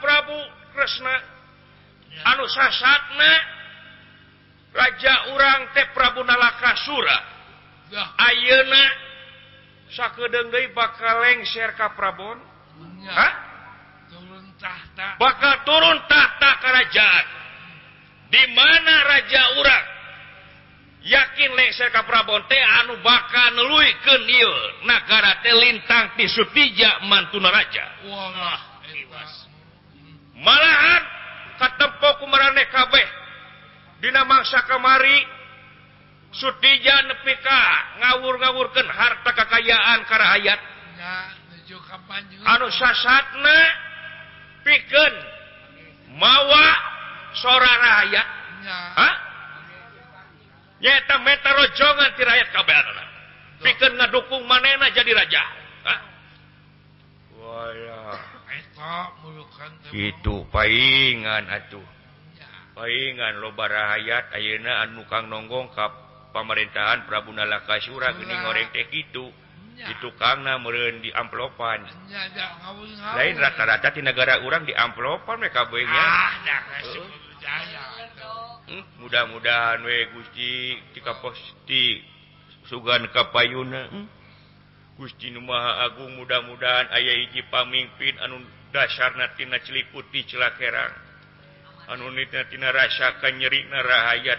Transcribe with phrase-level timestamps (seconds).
[0.00, 0.32] Prabu
[0.72, 1.16] Kresna
[2.32, 3.44] anu saatna Hai
[4.72, 7.18] Raja urang Te Prabu Nala Kaura
[8.24, 8.84] Ayeuna
[9.92, 12.38] Sa denggge bakal leng Serkap Prabon
[13.10, 13.32] Hai
[15.18, 17.08] bakal turuntataraja
[18.30, 19.84] dimana raja urat
[21.02, 24.52] yakinnek sekap Prabote Anu bahkan Lukenil
[24.86, 27.82] negara telinang di Supija mantuna raja
[30.38, 31.02] malahan
[31.58, 33.08] kepokumeraai kabeh
[34.06, 35.18] dinamangsakemari
[36.30, 37.46] SudijapK
[37.98, 40.60] ngawur-gawurken harta kekayaan kar ayat
[41.76, 43.58] harus sana
[44.66, 45.12] piken
[46.18, 46.66] mawa
[47.38, 48.24] seorangra raatnya
[53.62, 54.44] pidukung
[54.96, 55.42] jadi raja
[59.90, 61.84] ituingan atuh
[62.74, 65.92] pengingan lobararayaat aaan mukang nogongkap
[66.32, 69.28] pemerintahan Prabu Nala Kayura geni gorengtek itu
[69.88, 71.80] itu karena meheni amploppan
[73.16, 76.04] lain rata-ratatina negara orang diamplopan MKBnya
[79.00, 80.76] mudah-mudahan Gui
[82.68, 84.06] Sugan Kapayuna hmm.
[85.00, 90.92] Gusti Numaha Agung mudah-mudahan Ayiji pamimpin anunda sarnatinaliput di Cilakerrang
[91.90, 94.38] anunitina rasanyerik narayat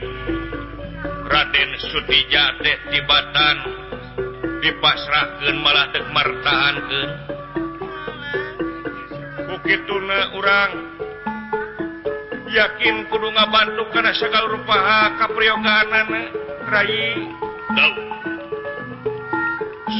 [1.31, 2.51] Raden Sudi ja
[2.91, 3.57] di badan
[4.59, 6.75] dipas Raken malah demarttahan
[9.55, 9.95] begitu
[10.35, 10.71] orang
[12.51, 15.87] yakin penunga Bandung kenakal rupaha Kariogaan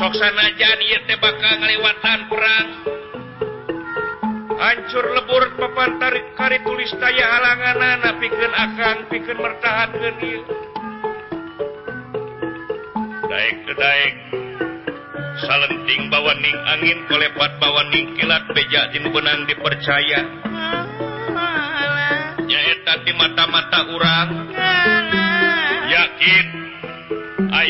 [0.03, 2.67] soksana jabawatan kurang
[4.59, 10.43] ancur lebur papan tarikkariulilisista halangan anak pikir akan pikir marttahan geni
[13.31, 14.11] terai
[15.47, 20.35] salenting ba Nning angin kelewat ba Nning kilat peja di menang dipercayanya
[22.81, 23.95] tadi mata-mata u
[25.87, 26.45] yakin
[27.55, 27.63] A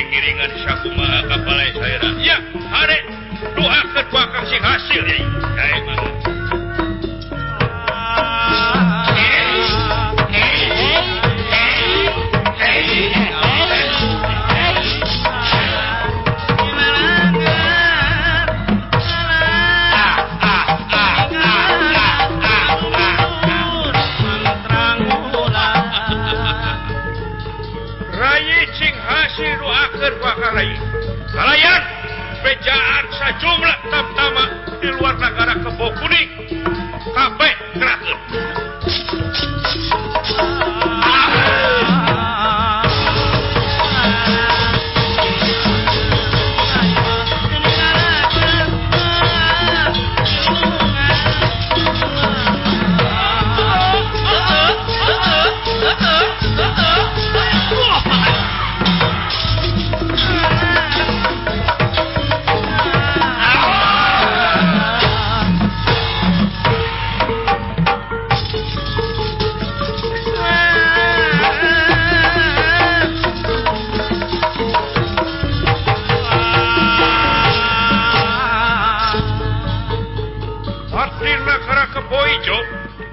[0.10, 1.38] ringan diuma do
[4.18, 6.11] vaasi hasil
[33.42, 33.71] jumla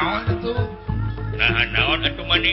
[0.00, 0.52] naon itu
[1.36, 2.52] nah naon itu mana?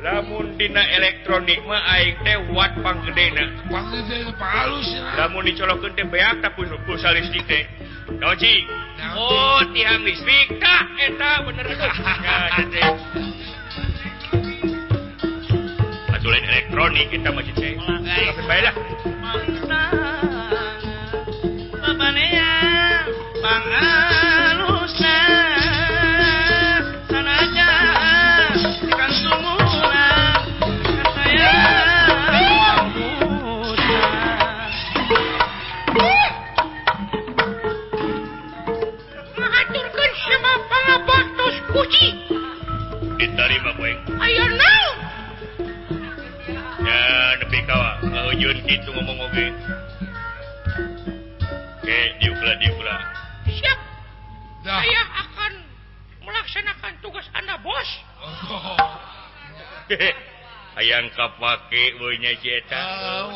[0.00, 6.62] lamun dina elektronik mah aing teh watt panggedena panggedena palus lamun dicolokeun teh beak tapi
[6.88, 7.62] pulsa listrik teh
[8.22, 8.38] naon
[9.18, 11.80] oh tiang listrik tah eta bener deh
[16.14, 18.74] atuh lain elektronik eta mah teh tapi bae lah
[21.90, 23.66] Bang Bang
[48.70, 49.50] itu ngomong mobil
[55.00, 55.54] akan
[56.22, 57.90] melaksanakan tugas Anda bos
[58.22, 58.76] oh.
[60.78, 63.28] ayangkap pakai punyanya je tahu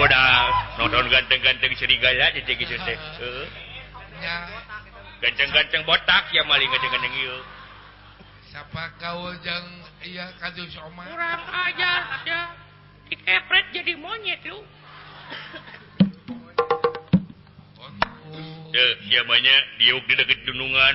[0.06, 0.38] udah
[0.80, 2.94] nonton ganteng-ganteng serigala di tegi sute.
[5.18, 7.36] Ganteng-ganteng botak ya maling ganteng-ganteng itu.
[8.54, 9.66] Siapa kau yang
[10.06, 11.02] iya kadus oma?
[11.10, 11.90] Kurang aja
[12.22, 12.40] ada ya.
[13.10, 14.58] dikepret jadi monyet lu.
[18.74, 18.86] Ya,
[19.22, 20.94] namanya diuk di dekat dunungan.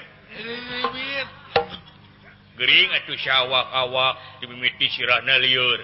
[2.57, 5.79] Gering atuh sywak awak diiti siana liur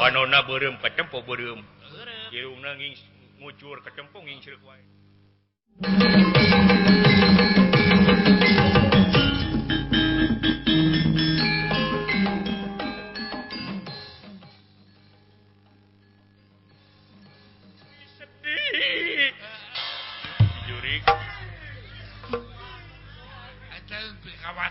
[0.00, 1.68] panona barem peemppo burumrung
[2.64, 4.40] nangucur keceunggin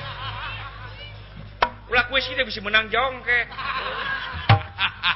[1.92, 3.46] Ulah kuis kita bisa menang jongkek.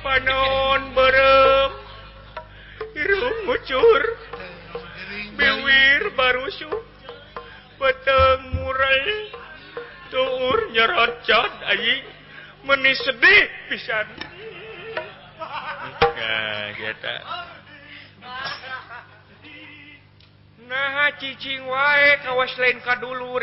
[0.00, 1.72] panon beep
[3.44, 6.68] bircurwir baru su
[7.76, 8.38] pete
[10.10, 11.96] turur nyerocot lagi
[12.64, 14.06] menis sedih pisan
[20.70, 23.42] nah cici wa kawas lainka duluon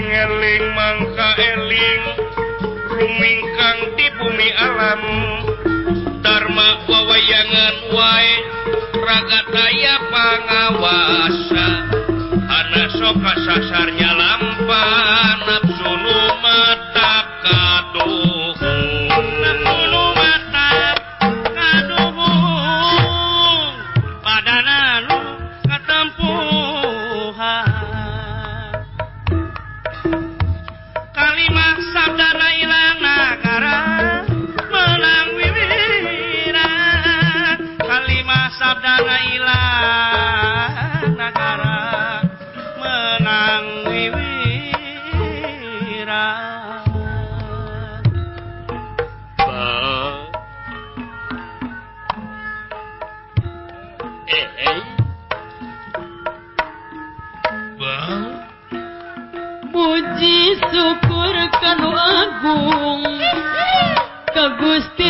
[0.00, 2.00] elingmangka eling
[2.88, 8.16] rumingkang tipuni alamdhama wa wayangan wa
[9.04, 11.66] raga daya panwasa
[12.40, 14.82] anak soka sasarnya lampa
[15.36, 18.12] anak sono mata kado
[59.84, 61.34] O por
[64.34, 65.01] ka gosta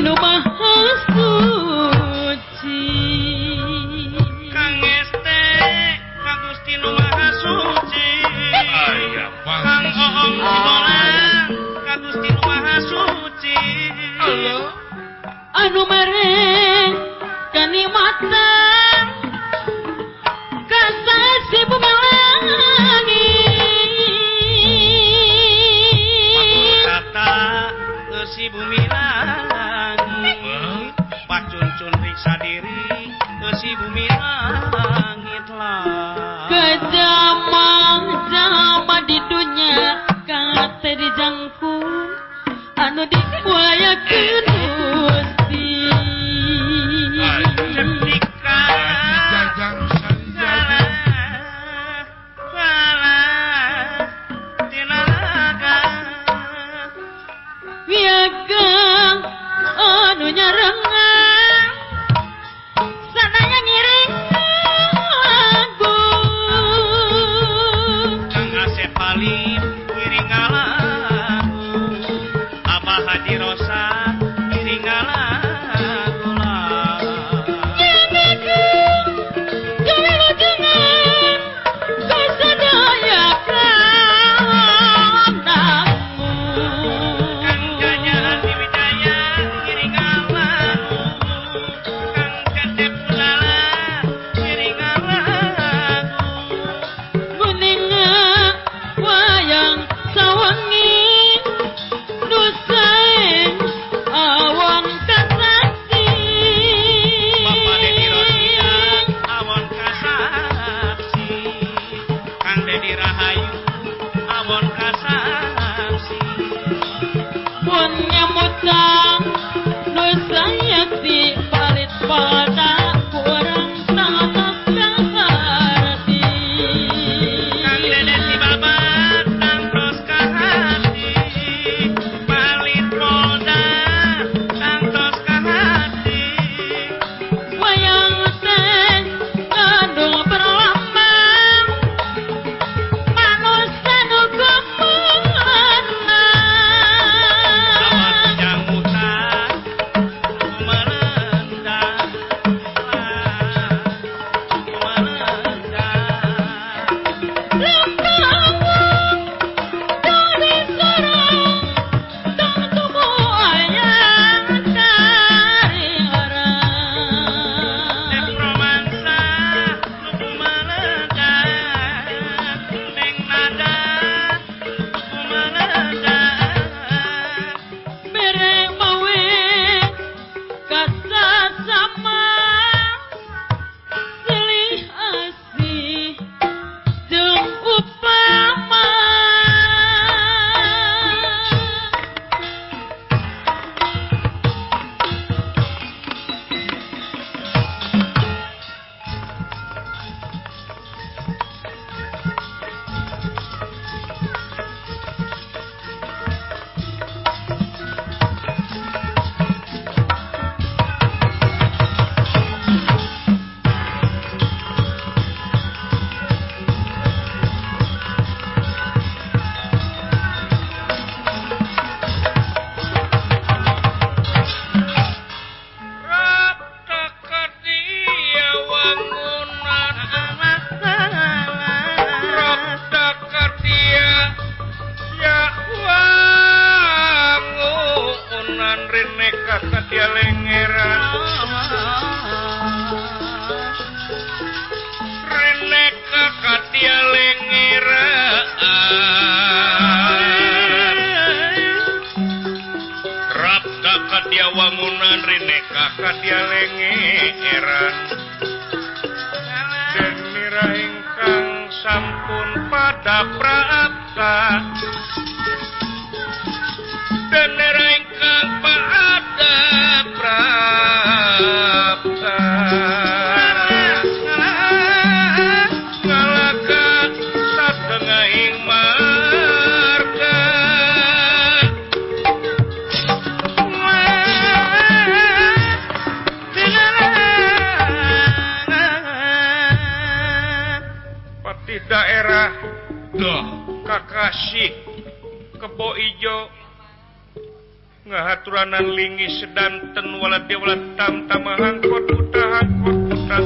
[298.42, 303.44] turananlingi sedang ten walat diulat tam maangkotkupusat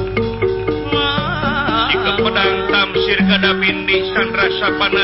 [1.93, 5.03] jika pedangtam sirhada binih san rasa pada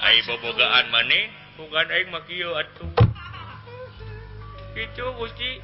[0.00, 1.20] A pebogaan mane
[1.56, 2.92] bukan naik Makio Aduh
[4.74, 5.60] ituji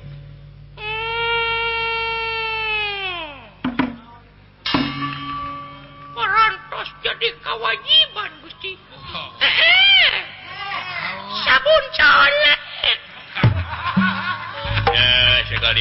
[6.71, 9.35] pers jadikawawanyiban guststi oh.
[9.43, 10.40] hehe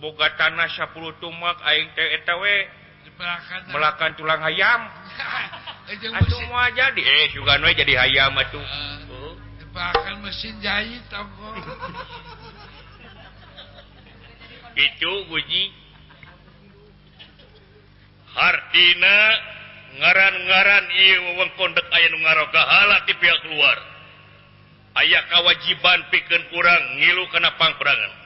[0.00, 2.68] buka tanah Syapul tumakW
[3.72, 4.80] Melakan tulang ayam
[5.16, 5.48] ah,
[5.88, 6.36] eh, eh, oh.
[18.36, 19.16] Hartina
[19.96, 20.84] ngaran-garan
[21.40, 23.80] mengkonde ayamrahhala tip keluar
[25.00, 28.25] ayaah kawajiban piken kurang ngilu kenapaperangan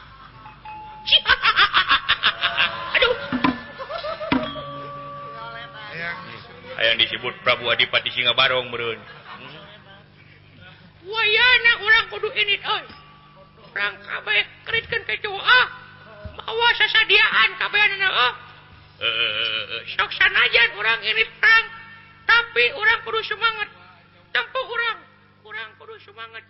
[6.81, 11.13] disebut Prabu Adipati di Sinabang berun hmm.
[11.81, 12.57] orang Kudu ini
[16.41, 16.69] bahwa
[20.09, 21.21] soana aja orang ini
[22.27, 23.69] tapi orang perlu semangat
[24.35, 24.97] contoh kurang
[25.45, 25.69] kurang
[26.01, 26.49] semangat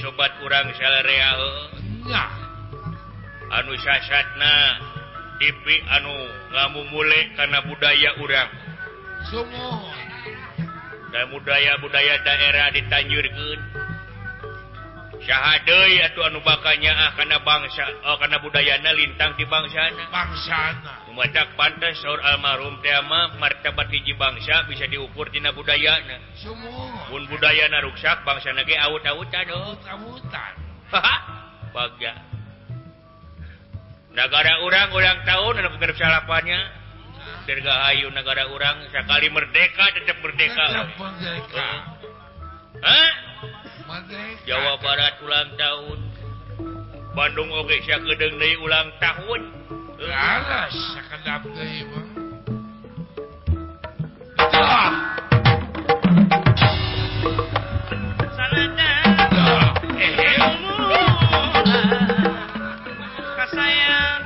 [0.00, 0.66] sobat kurang
[3.50, 4.58] anuna
[5.40, 5.56] tip
[5.90, 6.14] anu
[6.52, 8.50] kamu mulai karena budaya urang
[11.10, 13.24] dan budaya-buday daerah ditanjur
[15.26, 20.60] syahada yaitu anu bakanya karena bangsa oh, karena budayana lintang di bangsa bangsa
[21.58, 25.98] pan almarhum tema martabat biji bangsa bisa diukur Di budaya
[27.10, 28.54] budaya narukak bangsa
[28.86, 29.26] oh, tahu
[30.94, 31.12] ha
[34.14, 36.60] negara orang ulang tahunsaapannya
[37.50, 40.66] danga Ayu negara orang bisakali merdeka tetap merdeka
[44.46, 45.98] Jawa padat ulang tahun
[47.18, 48.32] Bandung keden
[48.62, 49.42] ulang tahun
[63.52, 64.19] Ka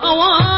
[0.00, 0.57] 啊我。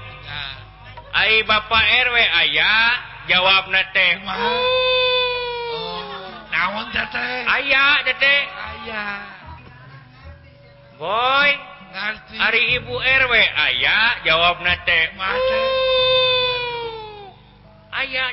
[1.45, 2.93] Bapak RW ayaah
[3.27, 3.71] jawab oh.
[3.71, 3.83] na
[7.59, 8.35] ayaah de
[10.97, 11.51] Boy
[12.39, 14.71] hari ibu RW ayaah jawab na
[17.91, 18.29] ayaah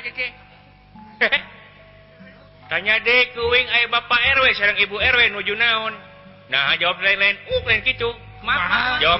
[2.71, 5.93] tanya deku wing Bapak RW seorang ibu RW nuju naon
[6.49, 7.35] nah jawab lain-lain
[7.83, 8.09] Kicu
[8.41, 9.19] ma ja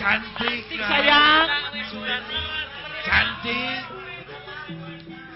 [0.00, 1.44] Cantik sayang.
[3.04, 3.78] Cantik.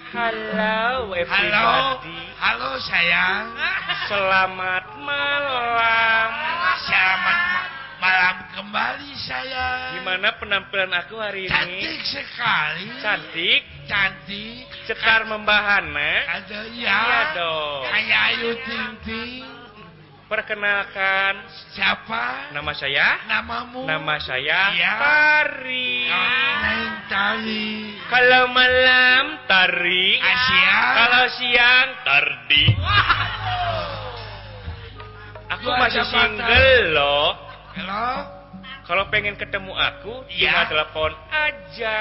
[0.09, 1.53] Halo everybody.
[1.53, 2.01] Halo.
[2.41, 3.53] Halo sayang.
[4.09, 6.29] Selamat malam.
[6.81, 7.41] Selamat
[8.01, 10.01] malam kembali sayang.
[10.01, 11.53] Gimana penampilan aku hari ini?
[11.53, 12.87] Cantik sekali.
[13.05, 13.61] Cantik.
[13.85, 14.65] Cantik.
[14.89, 16.41] Cekar kan- membahana.
[16.41, 16.99] Ada ya.
[17.13, 17.83] Iya dong.
[17.85, 19.45] Kayak Ayu Ting Ting.
[20.35, 21.47] Perkenalkan
[21.79, 22.51] siapa?
[22.51, 23.23] Nama saya?
[23.31, 23.87] Namamu?
[23.87, 24.83] Nama saya iya.
[24.83, 24.93] ya.
[24.99, 25.93] Tari.
[26.11, 26.87] Ah.
[27.07, 27.73] Tari.
[28.11, 30.07] Kalau malam Tari.
[30.19, 32.65] Asia ah, Kalau siang Tardi.
[35.55, 37.39] Aku Lu masih single loh.
[37.79, 38.07] Halo
[38.91, 40.51] Kalau pengen ketemu aku, ya.
[40.51, 42.01] cuma telepon aja.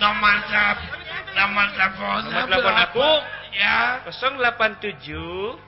[0.00, 0.98] Nomor telepon.
[1.36, 2.18] Nomor telepon.
[2.32, 3.08] Nomor telepon aku.
[3.52, 4.00] Ya.
[4.08, 5.67] 087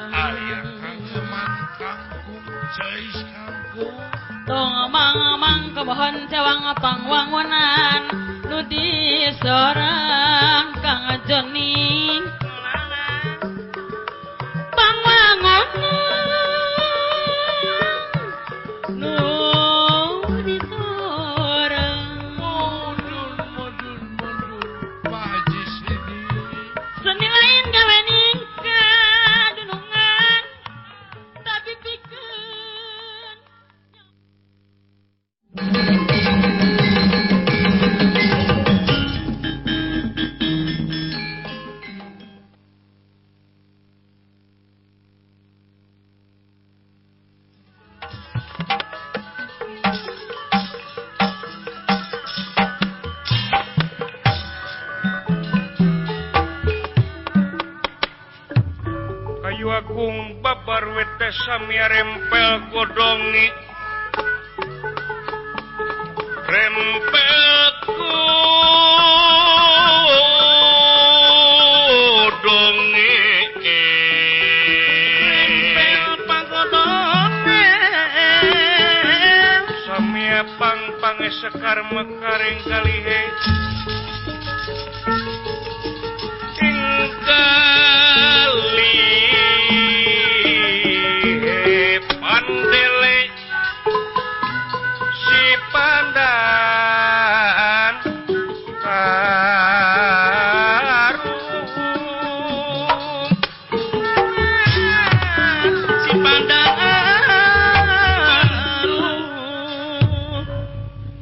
[4.50, 8.02] Tong mangang kaohn cewa ngapangwang wonan
[8.50, 9.54] Nudi so
[10.82, 12.25] kang ngajoni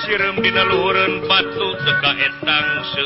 [0.04, 3.04] siram binuren batu teka etang se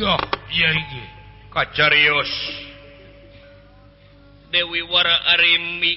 [0.00, 0.16] wo
[1.54, 1.62] Ka
[4.54, 5.94] Dewiwara Arimi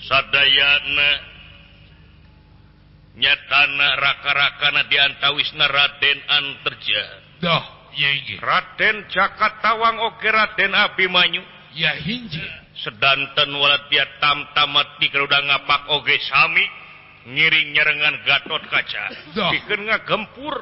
[0.03, 1.11] sadana
[3.19, 7.11] nya tanah raka-kana antawis na Raden anjah
[7.99, 11.43] y Raden cakat tawang oke Raden api manyyu
[11.75, 12.39] ya hinji
[12.83, 16.15] sedanten wa dia tamtamat dikel udah ngapak ogei
[17.27, 20.55] nyiring nyerengan Gat kacapur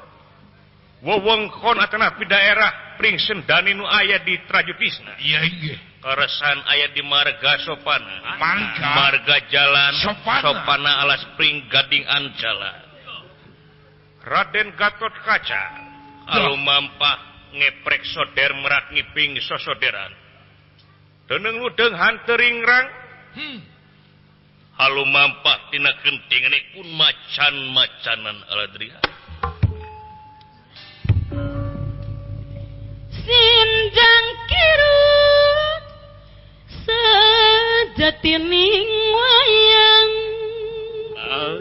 [2.25, 2.71] daerah
[3.45, 8.41] dan aya dijudsan aya di Marga sopana
[8.81, 9.93] Marga jalan
[10.65, 11.69] alasding
[14.25, 15.63] Raden Gat kaca
[16.33, 17.17] lalu manpak
[17.53, 20.26] ngepre soder merat ngiping saudaranya
[21.27, 22.87] teneng udeng hantering rang
[23.35, 23.59] hmm.
[24.79, 28.99] halu mampah tina kenting ini kun macan macanan aladriha
[33.11, 35.05] sinjang kiru
[36.87, 38.87] sejati ning
[39.19, 40.11] wayang
[41.19, 41.59] uh.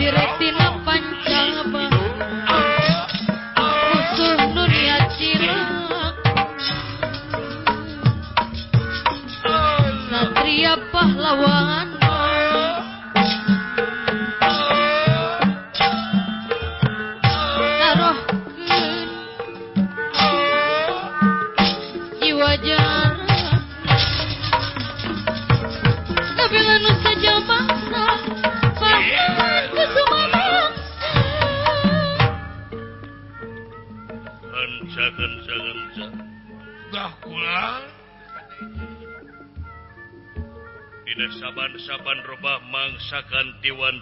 [0.00, 0.39] direct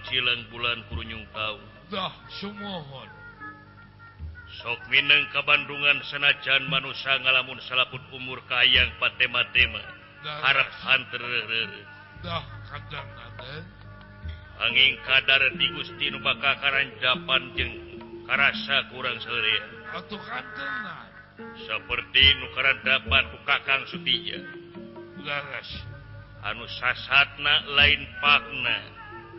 [0.07, 1.57] cilang bulan kur Nyungbau
[4.55, 9.83] sok Minen ke Bandungan sanajan manusa ngalamun salahpun umur kayang patema-ma
[10.83, 11.09] Hunt
[14.59, 16.39] angin kadar di Gusti Nupan
[17.55, 17.73] jeng
[18.27, 19.31] karasa kurang se
[21.39, 24.43] seperti nukaran dapat ukakan subinya
[26.43, 28.98] anus saatna lain Pakna.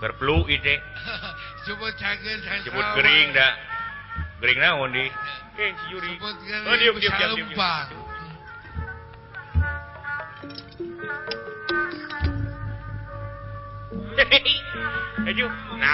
[0.00, 0.52] plu eh.
[0.60, 0.80] ide eh,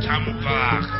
[0.00, 0.99] cha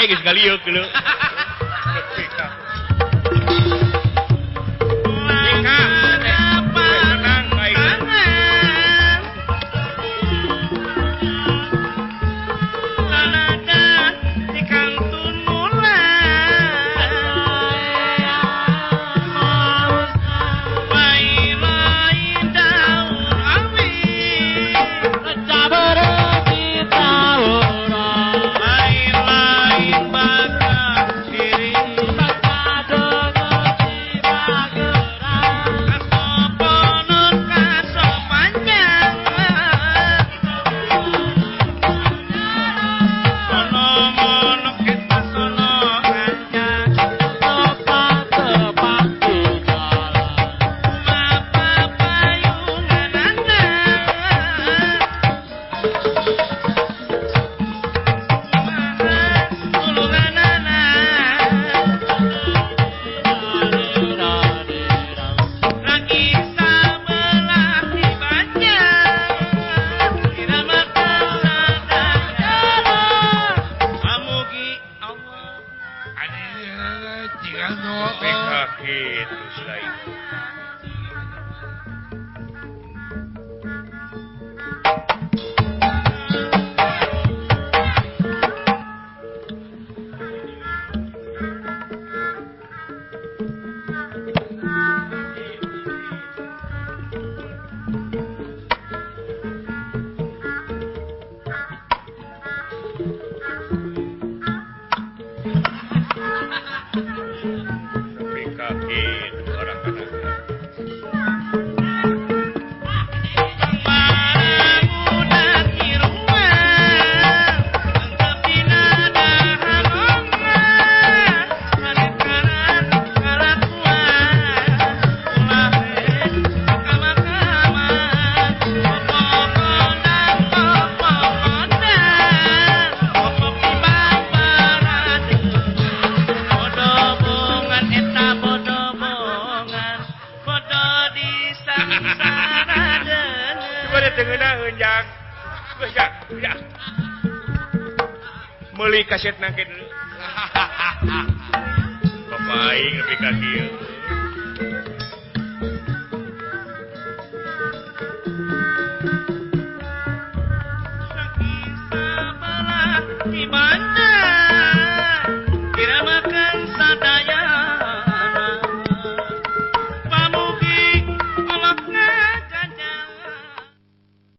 [0.00, 0.84] aja sekali yuk dulu.